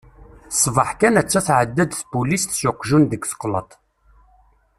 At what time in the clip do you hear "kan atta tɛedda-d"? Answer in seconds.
0.99-1.91